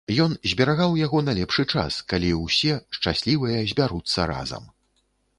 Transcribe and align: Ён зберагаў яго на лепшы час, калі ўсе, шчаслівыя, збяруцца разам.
Ён 0.23 0.31
зберагаў 0.51 0.95
яго 0.99 1.19
на 1.25 1.33
лепшы 1.39 1.65
час, 1.73 1.97
калі 2.13 2.31
ўсе, 2.45 2.73
шчаслівыя, 2.99 3.59
збяруцца 3.73 4.25
разам. 4.33 4.65